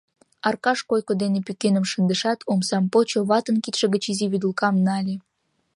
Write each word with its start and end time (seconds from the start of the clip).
Аркаш 0.47 0.79
койко 0.89 1.13
ден 1.21 1.33
пӱкеным 1.45 1.85
шындышат, 1.91 2.39
омсам 2.51 2.85
почо, 2.93 3.19
ватын 3.29 3.57
кидше 3.63 3.85
гыч 3.93 4.03
изи 4.11 4.25
вӱдылкам 4.31 4.75
нале. 4.85 5.15